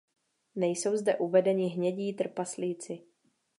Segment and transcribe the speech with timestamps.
[0.55, 2.99] Nejsou zde uvedeni hnědí trpaslíci.